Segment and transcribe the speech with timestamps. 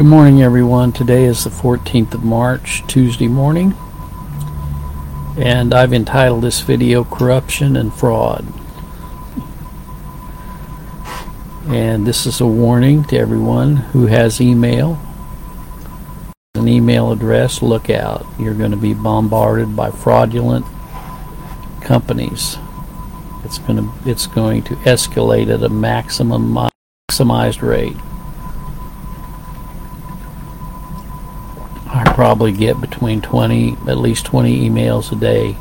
[0.00, 0.92] Good morning, everyone.
[0.92, 3.74] Today is the 14th of March, Tuesday morning,
[5.36, 8.46] and I've entitled this video Corruption and Fraud.
[11.66, 14.98] And this is a warning to everyone who has email.
[16.54, 18.24] An email address, look out.
[18.38, 20.64] You're going to be bombarded by fraudulent
[21.82, 22.56] companies.
[23.44, 26.56] It's going to it's going to escalate at a maximum
[27.10, 27.98] maximized rate.
[31.92, 35.56] I probably get between 20, at least 20 emails a day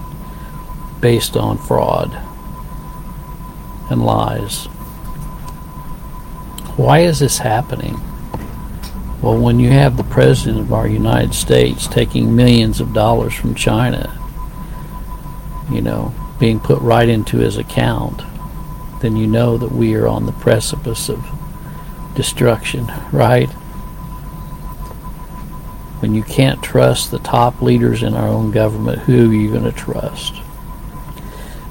[0.99, 2.11] based on fraud
[3.89, 4.65] and lies.
[6.75, 7.93] Why is this happening?
[9.21, 13.55] Well, when you have the President of our United States taking millions of dollars from
[13.55, 14.13] China,
[15.71, 18.21] you know, being put right into his account,
[18.99, 21.25] then you know that we are on the precipice of
[22.15, 23.49] destruction, right?
[25.99, 29.65] When you can't trust the top leaders in our own government, who are you going
[29.65, 30.33] to trust?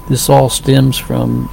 [0.07, 1.49] This all stems from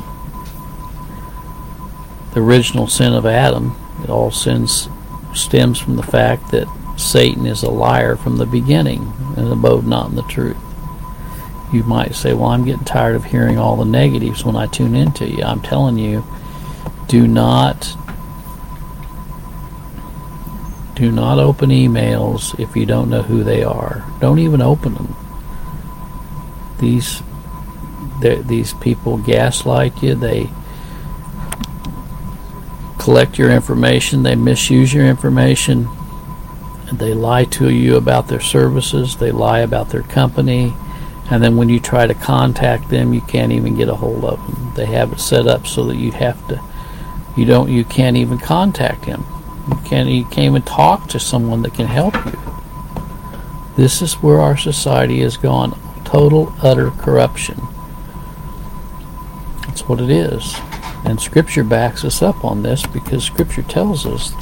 [2.35, 3.77] the original sin of Adam.
[4.03, 4.89] It all sins,
[5.35, 10.11] stems from the fact that Satan is a liar from the beginning and abode not
[10.11, 10.57] in the truth.
[11.73, 14.95] You might say, Well, I'm getting tired of hearing all the negatives when I tune
[14.95, 15.43] into you.
[15.43, 16.25] I'm telling you,
[17.09, 17.97] do not
[20.97, 24.05] do not open emails if you don't know who they are.
[24.21, 25.15] Don't even open them.
[26.81, 27.23] These
[28.21, 30.15] these people gaslight you.
[30.15, 30.49] They
[32.99, 34.23] collect your information.
[34.23, 35.87] They misuse your information.
[36.93, 39.17] They lie to you about their services.
[39.17, 40.73] They lie about their company.
[41.31, 44.39] And then when you try to contact them, you can't even get a hold of
[44.47, 44.73] them.
[44.75, 46.63] They have it set up so that you have to,
[47.37, 49.27] you don't, you can't even contact him.
[49.69, 52.39] You can't, you can't even talk to someone that can help you.
[53.77, 57.61] This is where our society has gone total, utter corruption.
[59.67, 60.55] That's what it is.
[61.05, 64.33] And Scripture backs us up on this because Scripture tells us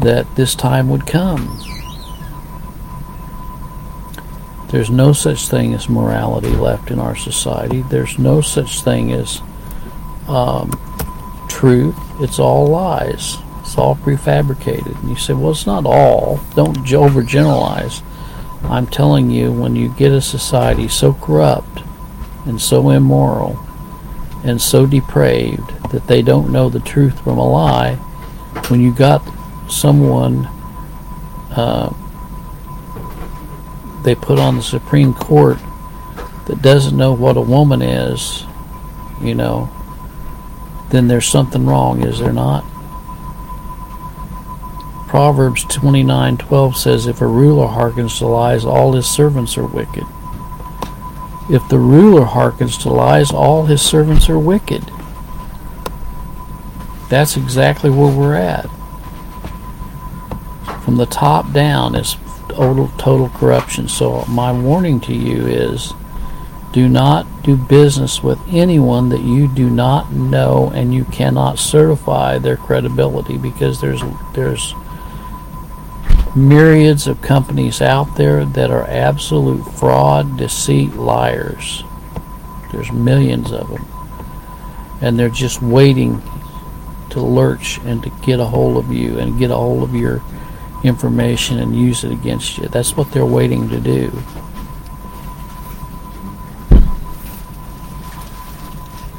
[0.00, 1.58] that this time would come.
[4.70, 7.82] There's no such thing as morality left in our society.
[7.82, 9.42] There's no such thing as
[10.26, 10.70] um,
[11.48, 11.94] truth.
[12.20, 13.36] It's all lies.
[13.62, 15.00] It's all prefabricated.
[15.00, 16.40] And you say, well, it's not all.
[16.54, 18.02] Don't overgeneralize.
[18.64, 21.82] I'm telling you, when you get a society so corrupt
[22.44, 23.58] and so immoral
[24.44, 27.94] and so depraved that they don't know the truth from a lie,
[28.68, 29.22] when you got
[29.70, 30.46] someone
[31.50, 31.92] uh,
[34.02, 35.58] they put on the Supreme Court
[36.46, 38.44] that doesn't know what a woman is,
[39.20, 39.70] you know,
[40.90, 42.64] then there's something wrong, is there not?
[45.12, 50.06] Proverbs 29:12 says, "If a ruler hearkens to lies, all his servants are wicked."
[51.50, 54.90] If the ruler hearkens to lies, all his servants are wicked.
[57.10, 58.70] That's exactly where we're at.
[60.80, 62.16] From the top down, it's
[62.48, 63.88] total, total corruption.
[63.88, 65.92] So my warning to you is,
[66.72, 72.38] do not do business with anyone that you do not know and you cannot certify
[72.38, 74.02] their credibility because there's
[74.32, 74.74] there's
[76.34, 81.84] myriads of companies out there that are absolute fraud, deceit, liars.
[82.72, 83.86] There's millions of them.
[85.00, 86.22] And they're just waiting
[87.10, 90.22] to lurch and to get a hold of you and get a hold of your
[90.82, 92.68] information and use it against you.
[92.68, 94.10] That's what they're waiting to do.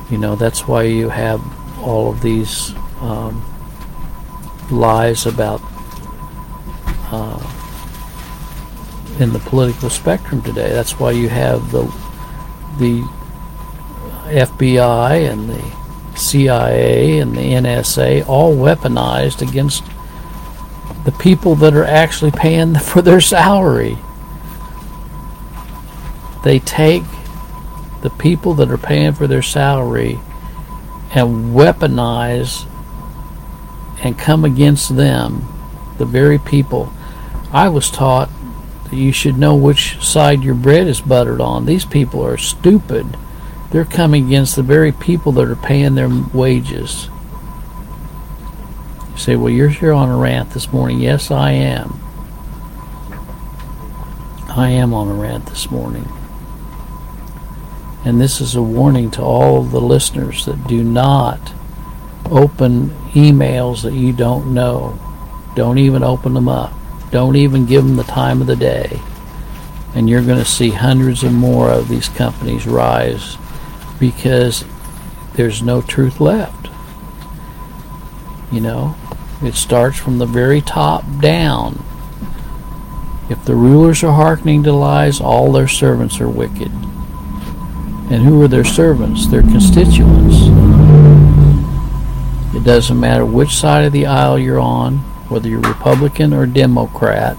[0.09, 1.41] You know, that's why you have
[1.79, 3.43] all of these um,
[4.71, 5.61] lies about
[7.13, 7.39] uh,
[9.19, 10.69] in the political spectrum today.
[10.69, 11.83] That's why you have the
[12.79, 13.01] the
[14.33, 19.83] FBI and the CIA and the NSA all weaponized against
[21.05, 23.97] the people that are actually paying for their salary.
[26.43, 27.03] They take
[28.01, 30.19] the people that are paying for their salary
[31.15, 32.67] and weaponize
[34.03, 35.47] and come against them,
[35.99, 36.91] the very people
[37.53, 38.29] I was taught
[38.85, 41.65] that you should know which side your bread is buttered on.
[41.65, 43.15] These people are stupid.
[43.71, 47.09] They're coming against the very people that are paying their wages.
[49.11, 50.99] You say, well, you're here on a rant this morning.
[50.99, 51.99] Yes, I am.
[54.49, 56.07] I am on a rant this morning.
[58.03, 61.53] And this is a warning to all of the listeners that do not
[62.25, 64.99] open emails that you don't know
[65.55, 66.73] Don't even open them up.
[67.13, 68.99] Don't even give them the time of the day.
[69.93, 73.37] And you're going to see hundreds and more of these companies rise
[73.99, 74.65] because
[75.35, 76.69] there's no truth left.
[78.51, 78.95] You know,
[79.43, 81.85] it starts from the very top down.
[83.29, 86.71] If the rulers are hearkening to lies, all their servants are wicked.
[88.09, 89.27] And who are their servants?
[89.27, 90.47] Their constituents.
[92.55, 97.35] It doesn't matter which side of the aisle you're on, whether you're Republican or Democrat,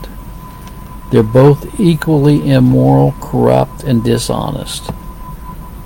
[1.13, 4.91] they're both equally immoral, corrupt, and dishonest.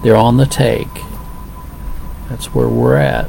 [0.02, 0.88] They're on the take.
[2.31, 3.28] That's where we're at.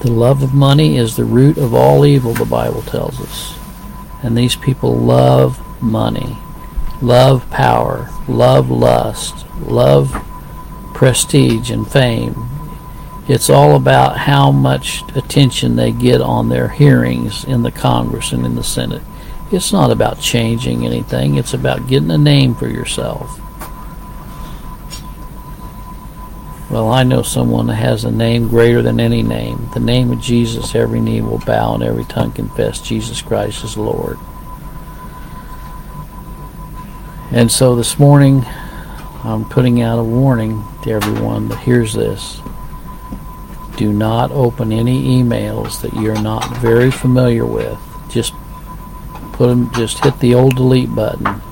[0.00, 3.56] The love of money is the root of all evil, the Bible tells us.
[4.24, 6.36] And these people love money,
[7.00, 10.12] love power, love lust, love
[10.92, 12.34] prestige and fame.
[13.28, 18.46] It's all about how much attention they get on their hearings in the Congress and
[18.46, 19.02] in the Senate.
[19.50, 23.40] It's not about changing anything, it's about getting a name for yourself.
[26.70, 29.70] Well, I know someone that has a name greater than any name.
[29.72, 33.76] The name of Jesus, every knee will bow and every tongue confess Jesus Christ is
[33.76, 34.18] Lord.
[37.30, 38.44] And so this morning,
[39.24, 42.40] I'm putting out a warning to everyone that hears this.
[43.76, 47.78] Do not open any emails that you're not very familiar with.
[48.10, 48.32] Just
[49.32, 51.42] put them, just hit the old delete button.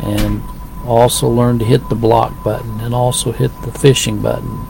[0.00, 0.42] And
[0.84, 4.66] also learn to hit the block button and also hit the phishing button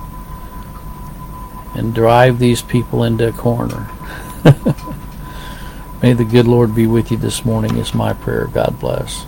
[1.76, 3.88] and drive these people into a corner.
[6.02, 8.46] May the good Lord be with you this morning is my prayer.
[8.46, 9.26] God bless.